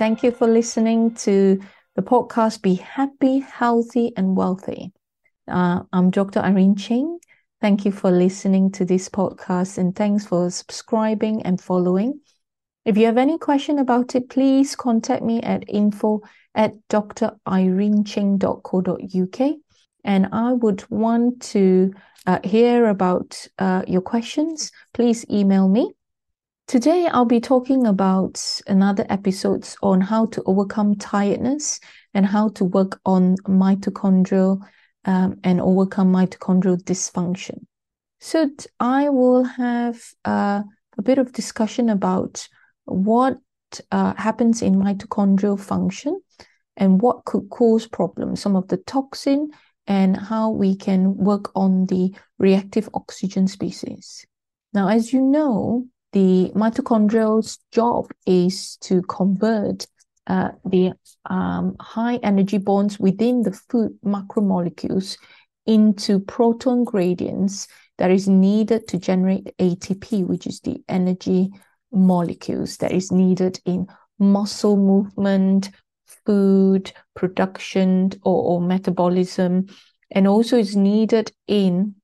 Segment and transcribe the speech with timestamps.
[0.00, 1.60] Thank you for listening to
[1.94, 4.94] the podcast Be Happy, Healthy, and Wealthy.
[5.46, 6.40] Uh, I'm Dr.
[6.40, 7.18] Irene Ching.
[7.60, 12.18] Thank you for listening to this podcast and thanks for subscribing and following.
[12.86, 16.22] If you have any question about it, please contact me at info
[16.54, 19.56] at drireneching.co.uk
[20.04, 21.92] and I would want to
[22.26, 24.72] uh, hear about uh, your questions.
[24.94, 25.92] Please email me
[26.70, 31.80] Today, I'll be talking about another episodes on how to overcome tiredness
[32.14, 34.60] and how to work on mitochondrial
[35.04, 37.66] um, and overcome mitochondrial dysfunction.
[38.20, 40.62] So I will have uh,
[40.96, 42.46] a bit of discussion about
[42.84, 43.38] what
[43.90, 46.20] uh, happens in mitochondrial function
[46.76, 49.50] and what could cause problems, some of the toxin
[49.88, 54.24] and how we can work on the reactive oxygen species.
[54.72, 59.86] Now, as you know, the mitochondrial's job is to convert
[60.26, 60.92] uh, the
[61.28, 65.16] um, high energy bonds within the food macromolecules
[65.66, 71.50] into proton gradients that is needed to generate ATP, which is the energy
[71.92, 73.86] molecules that is needed in
[74.18, 75.70] muscle movement,
[76.24, 79.66] food production, or, or metabolism,
[80.10, 81.94] and also is needed in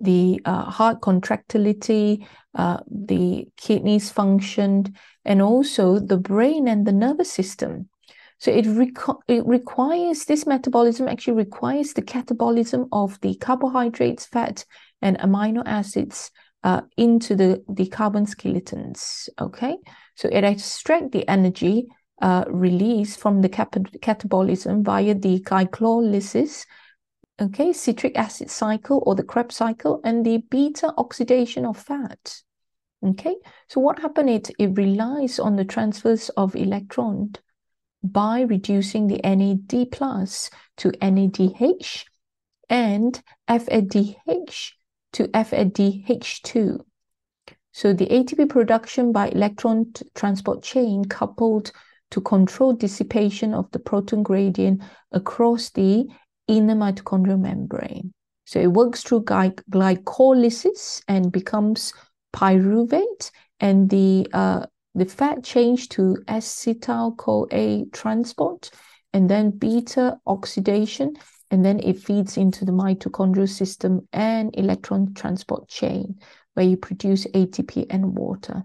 [0.00, 7.30] the uh, heart contractility, uh, the kidneys functioned, and also the brain and the nervous
[7.30, 7.88] system.
[8.38, 14.64] So it, reco- it requires this metabolism actually requires the catabolism of the carbohydrates, fat,
[15.00, 16.30] and amino acids
[16.62, 19.28] uh, into the, the carbon skeletons.
[19.40, 19.76] Okay,
[20.14, 21.86] so it extracts the energy
[22.22, 26.64] uh, released from the catabolism via the glycolysis
[27.40, 32.42] okay, citric acid cycle or the Krebs cycle and the beta oxidation of fat.
[33.04, 33.36] Okay,
[33.68, 37.34] so what happened is it relies on the transfers of electron
[38.02, 42.04] by reducing the NAD plus to NADH
[42.70, 44.72] and FADH
[45.12, 46.80] to FADH2.
[47.72, 51.72] So the ATP production by electron transport chain coupled
[52.10, 56.06] to control dissipation of the proton gradient across the
[56.46, 58.12] in the mitochondrial membrane.
[58.46, 61.92] So it works through gly- glycolysis and becomes
[62.34, 68.70] pyruvate, and the uh, the fat change to acetyl CoA transport,
[69.12, 71.14] and then beta oxidation,
[71.50, 76.18] and then it feeds into the mitochondrial system and electron transport chain,
[76.52, 78.64] where you produce ATP and water.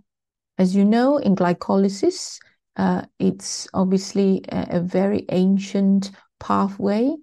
[0.58, 2.40] As you know, in glycolysis,
[2.76, 7.16] uh, it's obviously a, a very ancient pathway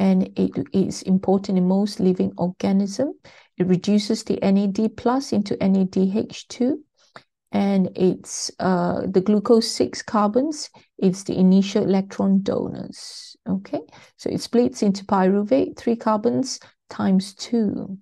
[0.00, 3.12] and it is important in most living organism.
[3.58, 6.78] It reduces the NAD plus into NADH2,
[7.52, 10.70] and it's uh, the glucose six carbons.
[10.96, 13.36] It's the initial electron donors.
[13.46, 13.80] Okay,
[14.16, 17.98] so it splits into pyruvate three carbons times two.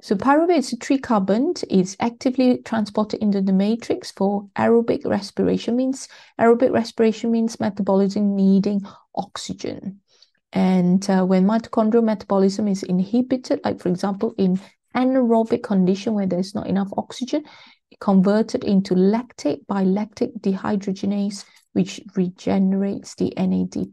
[0.00, 5.76] So pyruvate is a three carbon is actively transported into the matrix for aerobic respiration.
[5.76, 6.08] Means
[6.40, 8.80] aerobic respiration means metabolism needing
[9.14, 10.00] oxygen.
[10.56, 14.58] And uh, when mitochondrial metabolism is inhibited, like for example, in
[14.94, 17.44] anaerobic condition where there's not enough oxygen,
[18.00, 23.86] converted into lactate by lactic dehydrogenase, which regenerates the NAD+.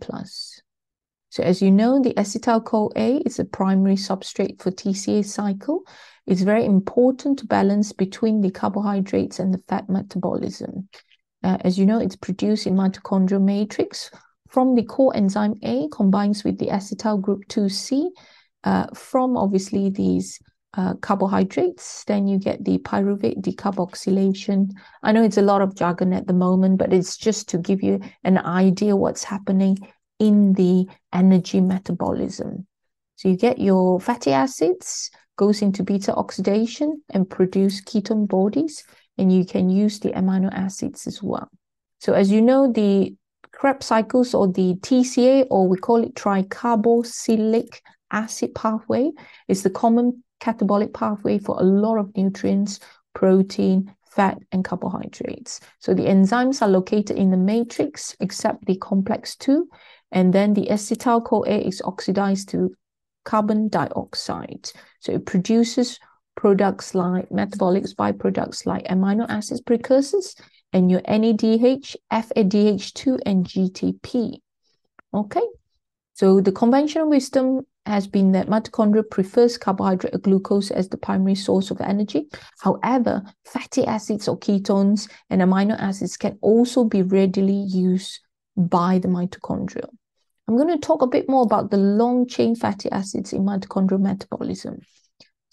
[1.31, 5.84] So as you know, the acetyl-CoA is a primary substrate for TCA cycle.
[6.28, 10.88] It's very important to balance between the carbohydrates and the fat metabolism.
[11.44, 14.09] Uh, as you know, it's produced in mitochondrial matrix
[14.53, 18.09] from the coenzyme A combines with the acetyl group 2C
[18.64, 20.40] uh, from obviously these
[20.75, 24.69] uh, carbohydrates, then you get the pyruvate decarboxylation.
[25.02, 27.82] I know it's a lot of jargon at the moment, but it's just to give
[27.82, 29.79] you an idea what's happening
[30.20, 32.67] in the energy metabolism.
[33.16, 38.84] So you get your fatty acids, goes into beta oxidation and produce ketone bodies,
[39.17, 41.49] and you can use the amino acids as well.
[41.99, 43.16] So as you know, the
[43.63, 47.79] Krebs cycles or the TCA, or we call it tricarboxylic
[48.11, 49.09] acid pathway,
[49.47, 52.81] is the common catabolic pathway for a lot of nutrients,
[53.15, 55.61] protein, fat, and carbohydrates.
[55.79, 59.69] So the enzymes are located in the matrix except the complex 2,
[60.11, 62.75] and then the acetyl CoA is oxidized to
[63.23, 64.69] carbon dioxide.
[64.99, 66.01] So it produces
[66.35, 70.35] products like metabolics byproducts like amino acids precursors
[70.73, 74.40] and your NADH, FADH2, and GTP.
[75.14, 75.47] Okay,
[76.16, 81.35] So the conventional wisdom has been that mitochondria prefers carbohydrate or glucose as the primary
[81.35, 82.28] source of energy.
[82.59, 88.20] However, fatty acids or ketones and amino acids can also be readily used
[88.55, 89.87] by the mitochondria.
[90.47, 94.02] I'm going to talk a bit more about the long chain fatty acids in mitochondrial
[94.02, 94.79] metabolism.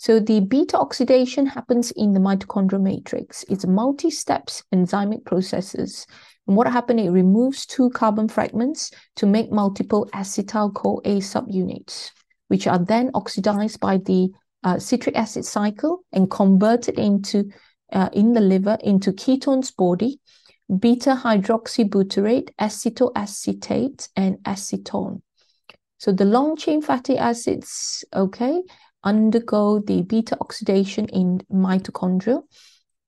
[0.00, 3.44] So the beta oxidation happens in the mitochondrial matrix.
[3.50, 6.06] It's a multi-steps enzymic processes.
[6.48, 12.12] And what happens, it removes two carbon fragments to make multiple acetyl-CoA subunits,
[12.48, 14.30] which are then oxidized by the
[14.64, 17.50] uh, citric acid cycle and converted into
[17.92, 20.18] uh, in the liver into ketones body,
[20.78, 25.20] beta hydroxybutyrate, acetoacetate, and acetone.
[25.98, 28.62] So the long chain fatty acids, okay,
[29.04, 32.42] undergo the beta oxidation in mitochondria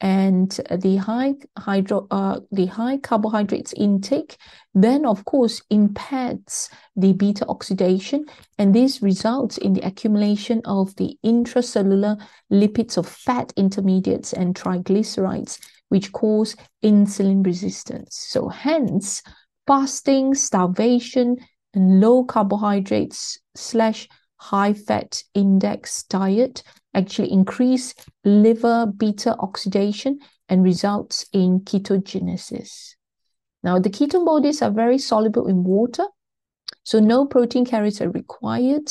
[0.01, 4.37] and the high hydro uh, the high carbohydrates intake
[4.75, 8.25] then of course impairs the beta oxidation
[8.59, 15.59] and this results in the accumulation of the intracellular lipids of fat intermediates and triglycerides
[15.93, 18.17] which cause insulin resistance.
[18.31, 19.23] So hence
[19.67, 21.37] fasting starvation
[21.75, 24.09] and low carbohydrates slash
[24.43, 27.95] high fat index diet actually increase
[28.25, 30.19] liver beta oxidation
[30.49, 32.97] and results in ketogenesis.
[33.63, 36.07] Now, the ketone bodies are very soluble in water,
[36.83, 38.91] so no protein carriers are required.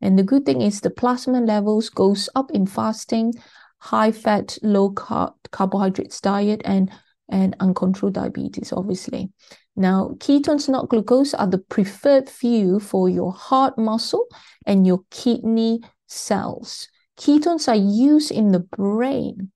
[0.00, 3.34] And the good thing is the plasma levels goes up in fasting,
[3.78, 6.90] high fat, low carb, carbohydrates diet, and,
[7.28, 9.30] and uncontrolled diabetes, obviously.
[9.76, 14.26] Now, ketones, not glucose, are the preferred fuel for your heart muscle
[14.66, 16.88] and your kidney cells.
[17.16, 19.50] Ketones are used in the brain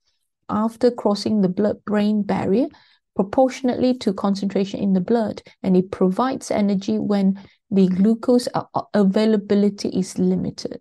[0.49, 2.69] after crossing the blood-brain barrier
[3.15, 7.39] proportionately to concentration in the blood, and it provides energy when
[7.71, 8.49] the glucose
[8.95, 10.81] availability is limited.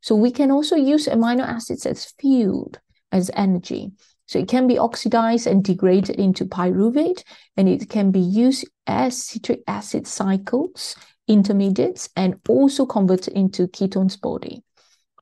[0.00, 2.72] So we can also use amino acids as fuel,
[3.12, 3.92] as energy.
[4.30, 7.24] So it can be oxidized and degraded into pyruvate,
[7.56, 10.94] and it can be used as citric acid cycles,
[11.26, 14.62] intermediates, and also converted into ketones body.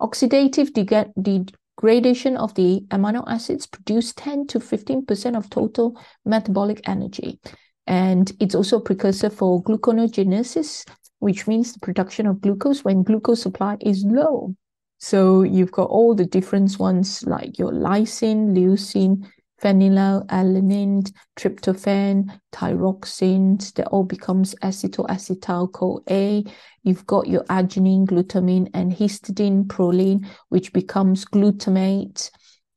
[0.03, 7.41] Oxidative degradation of the amino acids produce 10 to 15% of total metabolic energy.
[7.87, 10.87] And it's also a precursor for gluconeogenesis,
[11.21, 14.55] which means the production of glucose when glucose supply is low.
[14.99, 19.31] So you've got all the different ones like your lysine, leucine,
[19.63, 26.45] phenylalanine, tryptophan, thyroxine, that all becomes acetoacetyl-CoA.
[26.83, 32.31] You've got your arginine, glutamine, and histidine, proline, which becomes glutamate.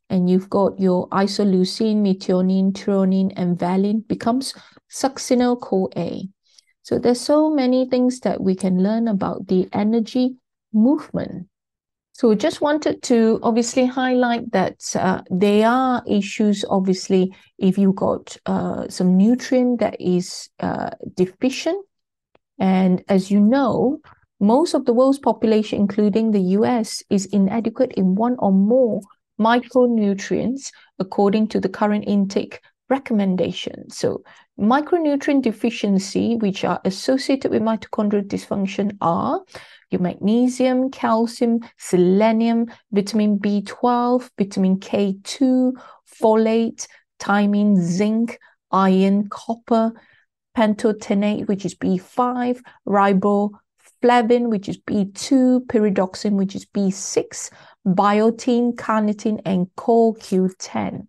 [0.10, 4.54] And you've got your isoleucine, methionine, threonine, and valine becomes
[4.92, 6.24] succinyl-CoA.
[6.84, 10.36] So there's so many things that we can learn about the energy
[10.74, 11.48] movement
[12.22, 18.38] so just wanted to obviously highlight that uh, there are issues, obviously, if you got
[18.46, 21.84] uh, some nutrient that is uh, deficient.
[22.60, 24.02] And as you know,
[24.40, 29.02] most of the world's population, including the US, is inadequate in one or more
[29.40, 33.90] micronutrients according to the current intake recommendation.
[33.90, 34.22] So
[34.60, 39.42] micronutrient deficiency, which are associated with mitochondrial dysfunction, are
[39.92, 45.74] your magnesium, calcium, selenium, vitamin B12, vitamin K2,
[46.22, 46.88] folate,
[47.20, 48.40] thiamine, zinc,
[48.72, 49.94] iron, copper,
[50.58, 57.52] pantothenate, which is B5, riboflavin, which is B2, pyridoxine, which is B6,
[57.86, 61.08] biotin, carnitine, and CoQ10.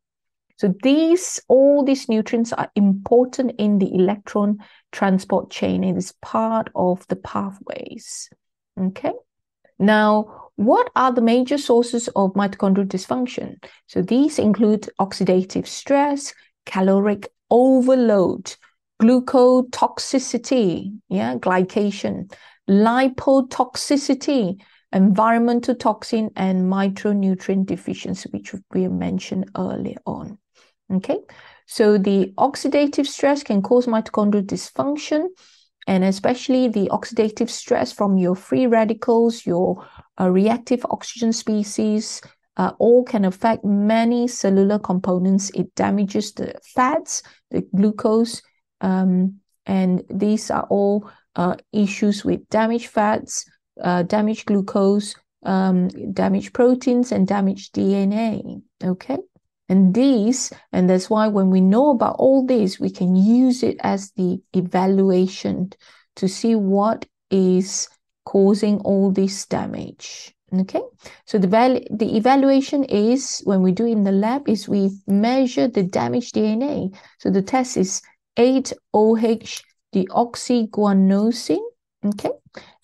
[0.59, 4.59] So these, all these nutrients are important in the electron
[4.93, 5.83] transport chain.
[5.83, 8.31] It is part of the pathways.
[8.79, 9.13] Okay.
[9.79, 13.63] Now, what are the major sources of mitochondrial dysfunction?
[13.87, 16.35] So these include oxidative stress,
[16.67, 18.55] caloric overload,
[19.01, 22.33] glucotoxicity, yeah, glycation,
[22.69, 24.61] lipotoxicity,
[24.93, 30.39] environmental toxin, and micronutrient deficiency, which we mentioned earlier on.
[30.93, 31.19] Okay,
[31.67, 35.29] so the oxidative stress can cause mitochondrial dysfunction
[35.87, 39.87] and especially the oxidative stress from your free radicals, your
[40.21, 42.21] uh, reactive oxygen species,
[42.57, 45.51] uh, all can affect many cellular components.
[45.55, 48.43] It damages the fats, the glucose,
[48.81, 53.45] um, and these are all uh, issues with damaged fats,
[53.81, 58.63] uh, damaged glucose, um, damaged proteins, and damaged DNA.
[58.85, 59.19] Okay.
[59.69, 63.77] And these, and that's why when we know about all this, we can use it
[63.81, 65.71] as the evaluation
[66.17, 67.89] to see what is
[68.25, 70.35] causing all this damage.
[70.55, 70.83] Okay,
[71.25, 75.67] so the val the evaluation is when we do in the lab is we measure
[75.67, 76.95] the damaged DNA.
[77.19, 78.03] So the test is
[78.37, 79.63] 8-OH
[79.95, 81.65] deoxyguanosine.
[82.05, 82.33] Okay,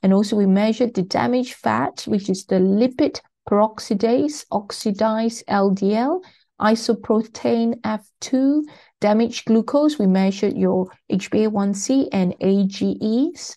[0.02, 6.22] and also we measure the damaged fat, which is the lipid peroxidase, oxidized LDL,
[6.60, 8.62] isoprotein F2,
[9.00, 9.98] damaged glucose.
[9.98, 13.56] We measured your HbA1c and AGEs.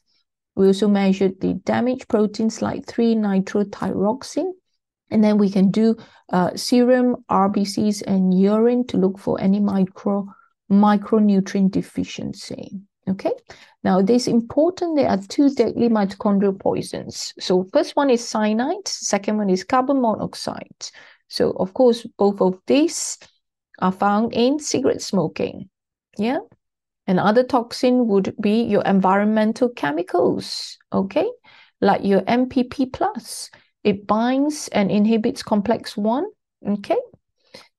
[0.56, 4.52] We also measured the damaged proteins like 3-nitrothyroxine.
[5.10, 5.98] And then we can do
[6.32, 10.28] uh, serum, RBCs, and urine to look for any micro
[10.72, 12.80] micronutrient deficiency.
[13.10, 13.34] Okay.
[13.84, 14.96] Now, this important.
[14.96, 17.34] There are two deadly mitochondrial poisons.
[17.40, 18.88] So, first one is cyanide.
[18.88, 20.90] Second one is carbon monoxide.
[21.32, 23.18] So, of course, both of these
[23.80, 25.70] are found in cigarette smoking.
[26.18, 26.40] Yeah.
[27.08, 31.30] Another toxin would be your environmental chemicals, okay?
[31.80, 33.50] Like your MPP plus.
[33.86, 36.26] It binds and inhibits complex 1,
[36.68, 37.00] okay?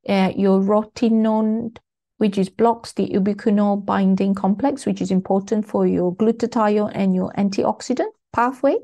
[0.08, 1.76] Uh, your rotenone,
[2.16, 7.30] which is blocks the ubiquinol binding complex, which is important for your glutathione and your
[7.36, 8.76] antioxidant pathway.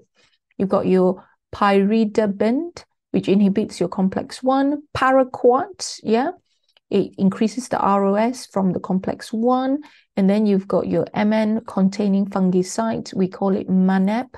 [0.59, 6.31] You've got your pyridaben, which inhibits your complex 1, paraquat, yeah?
[6.91, 9.79] It increases the ROS from the complex 1
[10.17, 13.15] and then you've got your MN containing fungicide.
[13.15, 14.35] We call it MANEB,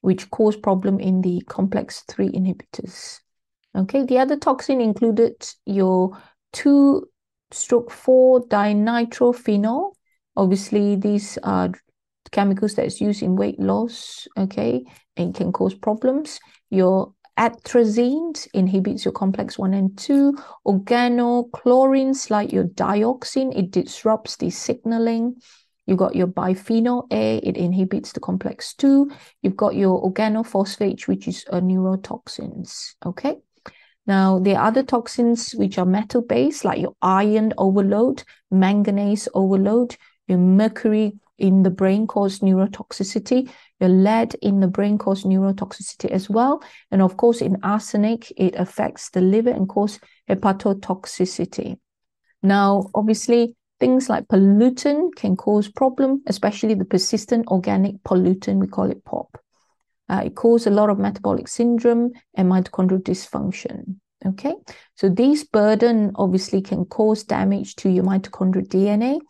[0.00, 3.20] which cause problem in the complex 3 inhibitors.
[3.76, 5.34] Okay, the other toxin included
[5.64, 6.18] your
[6.54, 7.08] 2
[7.50, 9.92] stroke 4 dinitrophenol.
[10.36, 11.70] Obviously, these are
[12.32, 14.84] chemicals that's used in weight loss, okay,
[15.16, 16.40] and can cause problems.
[16.70, 20.36] Your Atrazine inhibits your complex 1 and 2.
[20.66, 25.36] Organochlorines, like your dioxin, it disrupts the signaling.
[25.86, 29.10] You've got your biphenyl A, it inhibits the complex 2.
[29.42, 32.94] You've got your organophosphate, which is a neurotoxins.
[33.04, 33.36] Okay.
[34.06, 40.38] Now, are other toxins which are metal based, like your iron overload, manganese overload, your
[40.38, 43.50] mercury in the brain cause neurotoxicity.
[43.80, 46.62] Your lead in the brain cause neurotoxicity as well.
[46.90, 51.78] And of course, in arsenic, it affects the liver and cause hepatotoxicity.
[52.42, 58.90] Now, obviously, things like pollutant can cause problem, especially the persistent organic pollutant, we call
[58.90, 59.38] it POP.
[60.08, 63.96] Uh, it causes a lot of metabolic syndrome and mitochondrial dysfunction.
[64.24, 64.54] Okay,
[64.94, 69.20] so these burden obviously can cause damage to your mitochondrial DNA,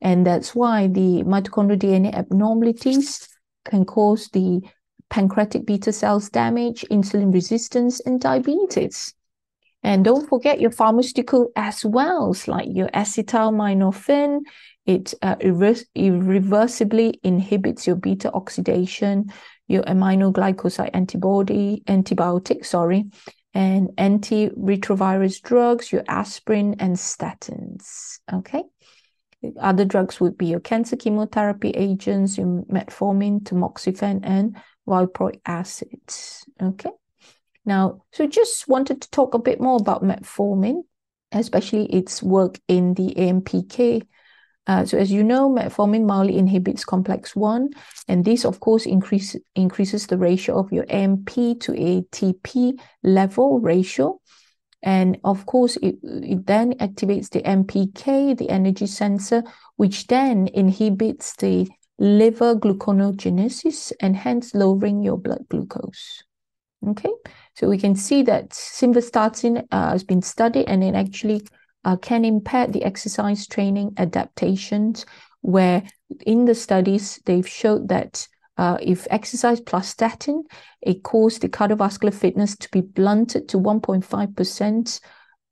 [0.00, 3.28] and that's why the mitochondrial DNA abnormalities
[3.64, 4.60] can cause the
[5.08, 9.14] pancreatic beta cells damage, insulin resistance, and diabetes.
[9.82, 14.40] And don't forget your pharmaceutical as well, like your acetylminophen.
[14.84, 19.32] It uh, irreversibly inhibits your beta oxidation,
[19.68, 23.06] your aminoglycoside antibody, antibiotic, sorry,
[23.54, 28.18] and antiretrovirus drugs, your aspirin and statins.
[28.32, 28.64] Okay.
[29.60, 34.56] Other drugs would be your cancer chemotherapy agents, your metformin, tamoxifen, and
[34.88, 36.00] valproic acid.
[36.60, 36.90] Okay.
[37.64, 40.84] Now, so just wanted to talk a bit more about metformin,
[41.32, 44.06] especially its work in the AMPK.
[44.68, 47.70] Uh, so as you know, metformin mildly inhibits complex 1,
[48.08, 54.20] and this, of course, increase, increases the ratio of your AMP to ATP level ratio.
[54.86, 59.42] And of course, it, it then activates the MPK, the energy sensor,
[59.74, 66.22] which then inhibits the liver gluconeogenesis and hence lowering your blood glucose.
[66.86, 67.10] Okay,
[67.56, 71.44] so we can see that simvastatin uh, has been studied and it actually
[71.84, 75.04] uh, can impair the exercise training adaptations,
[75.40, 75.82] where
[76.24, 80.44] in the studies they've showed that uh, if exercise plus statin,
[80.80, 85.00] it caused the cardiovascular fitness to be blunted to 1.5%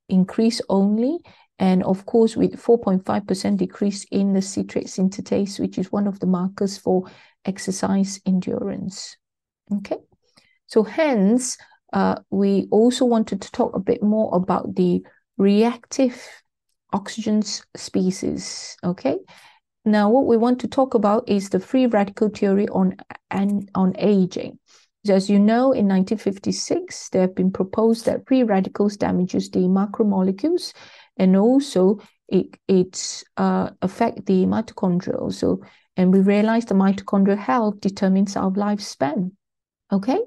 [0.09, 1.19] increase only.
[1.57, 6.25] And of course, with 4.5% decrease in the citrate synthetase, which is one of the
[6.25, 7.05] markers for
[7.45, 9.15] exercise endurance.
[9.71, 9.97] Okay.
[10.67, 11.57] So hence,
[11.93, 15.05] uh, we also wanted to talk a bit more about the
[15.37, 16.21] reactive
[16.91, 18.75] oxygen species.
[18.83, 19.17] Okay.
[19.85, 22.97] Now, what we want to talk about is the free radical theory on,
[23.29, 24.57] and, on aging.
[25.07, 30.73] As you know, in 1956, there have been proposed that free radicals damages the macromolecules
[31.17, 35.31] and also it, it uh, affect the mitochondria.
[35.31, 35.61] So,
[35.95, 39.31] and we realized the mitochondrial health determines our lifespan.
[39.91, 40.19] Okay,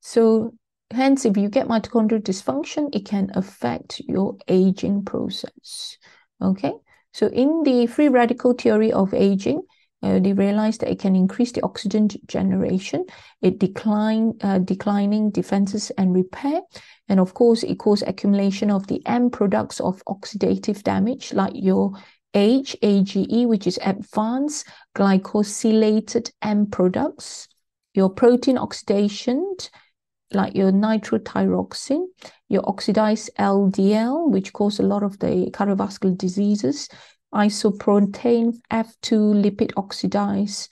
[0.00, 0.52] so
[0.90, 5.96] hence, if you get mitochondrial dysfunction, it can affect your aging process.
[6.42, 6.72] Okay,
[7.12, 9.62] so in the free radical theory of aging,
[10.02, 13.04] uh, they realized that it can increase the oxygen generation,
[13.42, 16.62] it decline, uh, declining defenses and repair,
[17.08, 21.92] and of course, it causes accumulation of the end products of oxidative damage, like your
[22.32, 27.48] H, AGE, which is advanced glycosylated end products,
[27.94, 29.56] your protein oxidation,
[30.32, 32.06] like your nitrothyroxine,
[32.50, 36.88] your oxidized LDL, which cause a lot of the cardiovascular diseases,
[37.32, 40.68] isoprotein F2 lipid oxidase,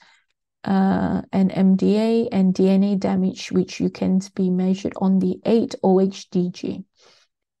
[0.65, 6.83] uh, and MDA and DNA damage, which you can be measured on the 8-OHDG.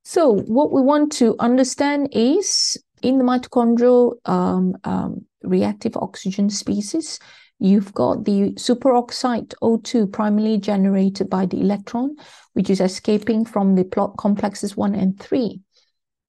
[0.03, 7.19] So what we want to understand is in the mitochondrial um, um, reactive oxygen species,
[7.59, 12.15] you've got the superoxide O2 primarily generated by the electron,
[12.53, 15.59] which is escaping from the plot complexes 1 and 3.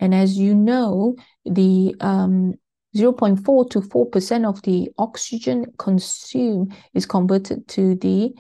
[0.01, 2.55] And as you know, the um,
[2.97, 8.33] 0.4 to 4% of the oxygen consumed is converted to the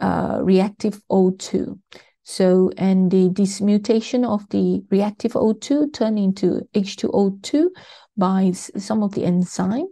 [0.00, 1.78] uh, reactive O2.
[2.22, 7.68] So, and the dismutation of the reactive O2 turn into H2O2
[8.16, 9.86] by some of the enzyme.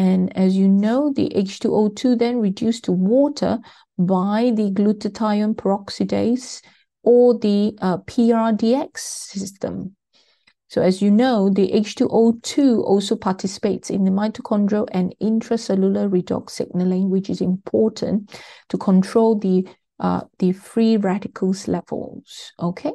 [0.00, 3.58] And as you know, the H2O2 then reduced to water
[3.98, 6.62] by the glutathione peroxidase
[7.02, 9.94] or the uh, PRDX system.
[10.68, 17.10] So as you know, the H2O2 also participates in the mitochondrial and intracellular redox signaling,
[17.10, 18.34] which is important
[18.70, 22.54] to control the uh, the free radicals levels.
[22.58, 22.92] Okay,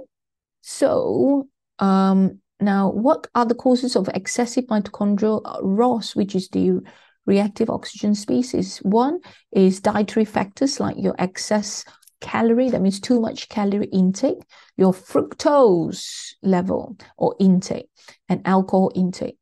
[0.62, 1.47] so
[1.77, 6.81] um, now what are the causes of excessive mitochondrial uh, ROS, which is the
[7.25, 8.77] reactive oxygen species?
[8.77, 9.19] One
[9.51, 11.83] is dietary factors like your excess
[12.21, 14.39] calorie, that means too much calorie intake,
[14.77, 17.89] your fructose level or intake,
[18.29, 19.38] and alcohol intake.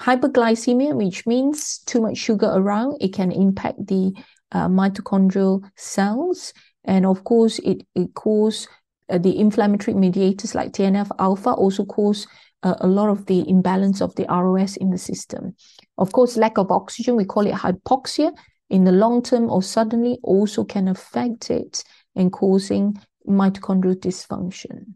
[0.00, 4.12] Hyperglycemia, which means too much sugar around, it can impact the
[4.52, 6.52] uh, mitochondrial cells.
[6.84, 8.68] And of course, it, it causes
[9.08, 12.26] uh, the inflammatory mediators like TNF alpha also cause
[12.62, 15.54] uh, a lot of the imbalance of the ROS in the system.
[15.98, 18.32] Of course, lack of oxygen, we call it hypoxia,
[18.70, 24.94] in the long term or suddenly also can affect it and causing mitochondrial dysfunction.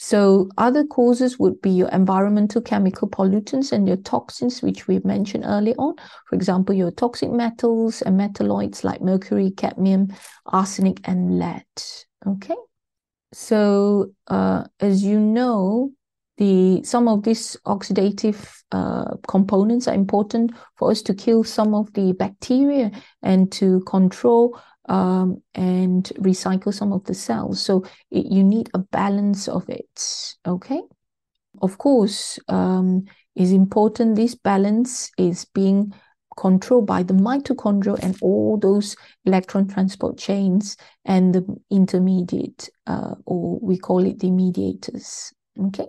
[0.00, 5.42] So other causes would be your environmental chemical pollutants and your toxins, which we mentioned
[5.44, 5.96] earlier on.
[6.28, 10.14] For example, your toxic metals and metalloids like mercury, cadmium,
[10.46, 11.64] arsenic, and lead.
[12.24, 12.54] Okay.
[13.32, 15.90] So uh, as you know,
[16.38, 21.92] the some of these oxidative uh, components are important for us to kill some of
[21.92, 22.90] the bacteria
[23.22, 27.60] and to control um, and recycle some of the cells.
[27.60, 30.36] So it, you need a balance of it.
[30.46, 30.80] Okay.
[31.60, 34.16] Of course, um, is important.
[34.16, 35.92] This balance is being
[36.36, 43.58] controlled by the mitochondria and all those electron transport chains and the intermediate, uh, or
[43.60, 45.32] we call it the mediators.
[45.58, 45.88] Okay.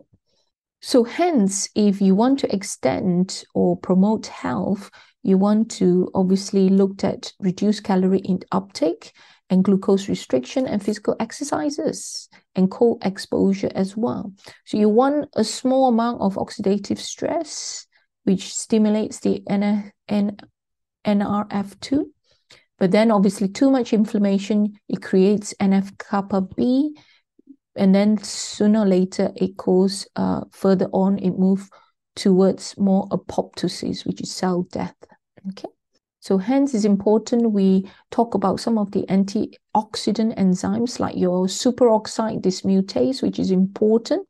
[0.82, 4.89] So hence, if you want to extend or promote health,
[5.24, 9.12] you want to obviously look at reduced calorie in uptake
[9.50, 14.32] and glucose restriction and physical exercises and cold exposure as well.
[14.65, 17.86] So you want a small amount of oxidative stress,
[18.24, 20.38] which stimulates the N- N-
[21.06, 22.06] NRF2.
[22.78, 26.96] But then obviously too much inflammation, it creates NF kappa B.
[27.80, 31.70] And then sooner or later, it goes uh, further on, it moves
[32.13, 34.96] towards more apoptosis, which is cell death.
[35.48, 35.70] Okay.
[36.20, 42.42] So hence it's important we talk about some of the antioxidant enzymes like your superoxide
[42.42, 44.28] dismutase, which is important,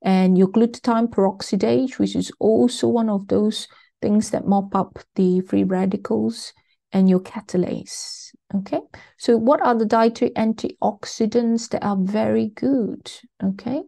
[0.00, 3.68] and your glutathione peroxidase, which is also one of those
[4.00, 6.54] things that mop up the free radicals,
[6.94, 8.30] and your catalase.
[8.54, 8.80] Okay.
[9.18, 13.10] So what are the dietary antioxidants that are very good?
[13.42, 13.82] Okay.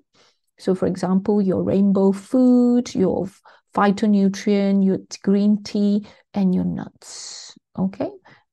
[0.58, 3.28] So, for example, your rainbow food, your
[3.74, 7.54] phytonutrient, your green tea, and your nuts.
[7.78, 8.10] Okay.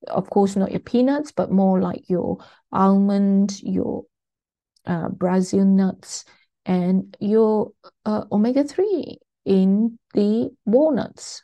[0.08, 2.38] Of course, not your peanuts, but more like your
[2.72, 4.04] almond, your
[4.86, 6.26] uh, Brazil nuts,
[6.66, 7.72] and your
[8.06, 11.44] uh, omega 3 in the walnuts.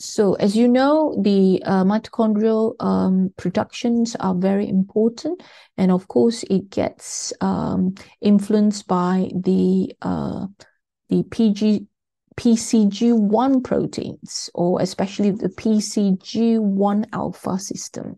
[0.00, 5.42] So, as you know, the uh, mitochondrial um, productions are very important,
[5.76, 10.46] and of course, it gets um, influenced by the uh,
[11.10, 11.86] the PG
[12.34, 18.16] PCG1 proteins, or especially the PCG1 alpha system.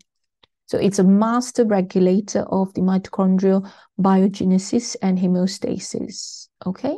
[0.67, 3.69] So it's a master regulator of the mitochondrial
[3.99, 6.47] biogenesis and homeostasis.
[6.65, 6.97] Okay.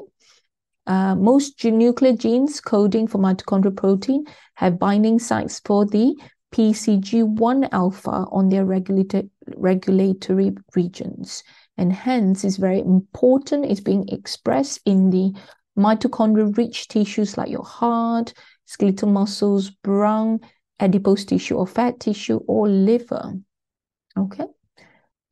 [0.88, 6.16] Uh, most nuclear genes coding for mitochondrial protein have binding sites for the
[6.54, 11.44] PCG1 alpha on their regulatory regions.
[11.78, 15.34] And hence, it's very important it's being expressed in the
[15.78, 18.34] mitochondrial rich tissues like your heart,
[18.66, 20.40] skeletal muscles, brown
[20.80, 23.34] adipose tissue or fat tissue or liver.
[24.18, 24.46] Okay.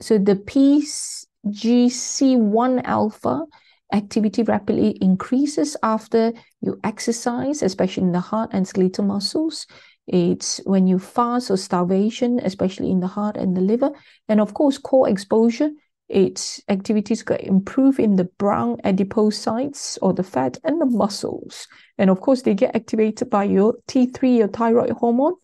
[0.01, 3.45] So the PGC1 alpha
[3.93, 9.65] activity rapidly increases after you exercise, especially in the heart and skeletal muscles.
[10.07, 13.91] It's when you fast or starvation, especially in the heart and the liver.
[14.27, 15.69] And of course, core exposure,
[16.09, 21.67] its activities get improve in the brown adipocytes or the fat and the muscles.
[21.97, 25.35] And of course, they get activated by your T3, your thyroid hormone,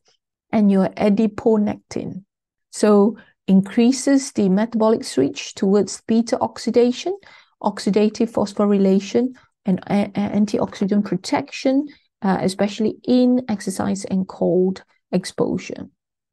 [0.52, 2.24] and your adiponectin.
[2.72, 7.18] So increases the metabolic switch towards beta oxidation,
[7.62, 9.34] oxidative phosphorylation,
[9.66, 11.88] and antioxidant protection,
[12.22, 15.88] uh, especially in exercise and cold exposure.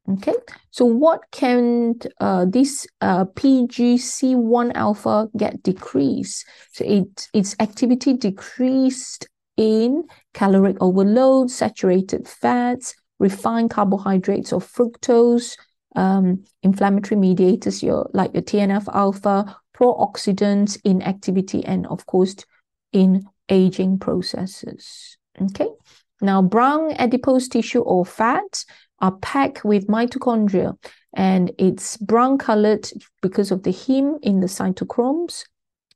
[0.09, 0.35] Okay,
[0.71, 6.45] so what can uh, this uh, PGC1 alpha get decreased?
[6.71, 15.57] So it, its activity decreased in caloric overload, saturated fats, refined carbohydrates or fructose,
[15.97, 22.35] um, inflammatory mediators, your like your TNF alpha, pro-oxidants in activity, and of course
[22.91, 25.17] in aging processes.
[25.39, 25.69] Okay.
[26.19, 28.65] Now, brown adipose tissue or fat
[28.99, 30.75] are packed with mitochondria
[31.15, 32.89] and it's brown colored
[33.21, 35.43] because of the heme in the cytochromes.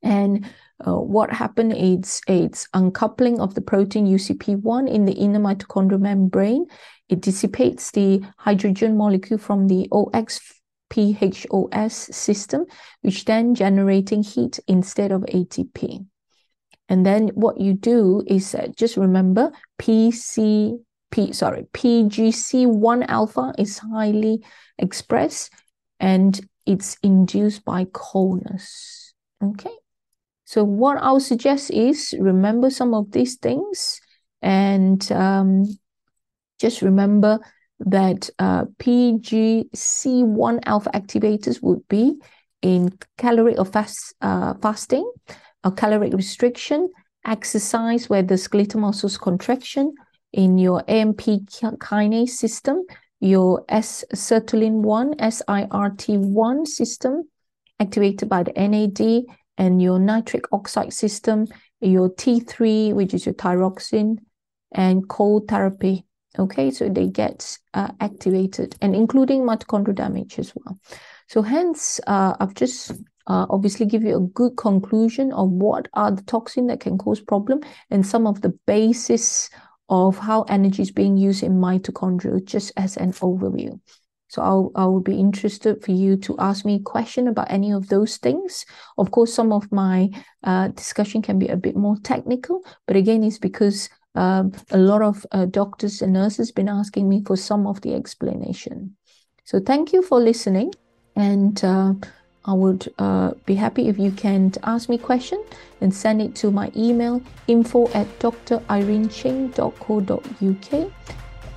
[0.04, 0.46] And
[0.86, 6.68] uh, what happened is it's uncoupling of the protein UCP1 in the inner mitochondrial membrane.
[7.10, 9.88] It dissipates the hydrogen molecule from the
[10.92, 12.66] OXPHOS system,
[13.02, 16.06] which then generating heat instead of ATP.
[16.90, 20.80] And then what you do is uh, just remember PC
[21.12, 24.44] P sorry PGC1 alpha is highly
[24.78, 25.52] expressed
[26.00, 29.14] and it's induced by coldness.
[29.44, 29.76] Okay.
[30.46, 34.02] So what I'll suggest is remember some of these things
[34.42, 35.66] and um,
[36.60, 37.40] just remember
[37.86, 42.16] that uh, PGC1 alpha activators would be
[42.62, 45.10] in calorie or fast uh, fasting,
[45.64, 46.90] a caloric restriction,
[47.26, 49.94] exercise where the skeletal muscles contraction,
[50.34, 52.84] in your AMP kinase system,
[53.20, 57.24] your S-sirtuin-1, SIRT1 system
[57.80, 59.26] activated by the NAD,
[59.58, 61.48] and your nitric oxide system,
[61.82, 64.18] your T3, which is your thyroxine,
[64.72, 66.06] and cold therapy.
[66.40, 70.80] Okay, so they get uh, activated, and including mitochondrial damage as well.
[71.28, 72.92] So hence, uh, I've just
[73.28, 77.20] uh, obviously give you a good conclusion of what are the toxins that can cause
[77.20, 79.50] problem and some of the basis
[79.90, 83.78] of how energy is being used in mitochondria, just as an overview.
[84.30, 87.74] So I'll, I will be interested for you to ask me a question about any
[87.74, 88.66] of those things.
[88.98, 90.10] Of course, some of my
[90.46, 95.02] uh, discussion can be a bit more technical, but again, it's because um, a lot
[95.02, 98.96] of uh, doctors and nurses been asking me for some of the explanation.
[99.46, 100.74] So thank you for listening
[101.16, 101.94] and uh,
[102.46, 105.44] I would uh, be happy if you can ask me question
[105.80, 110.92] and send it to my email info at drireneching.co.uk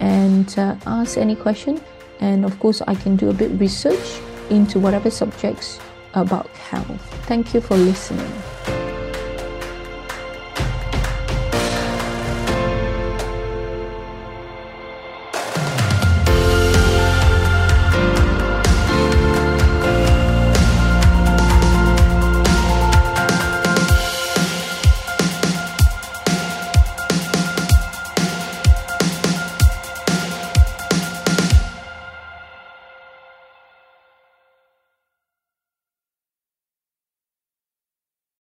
[0.00, 1.80] and uh, ask any question.
[2.20, 5.80] And of course, I can do a bit research into whatever subjects
[6.14, 7.00] about health.
[7.26, 8.53] Thank you for listening.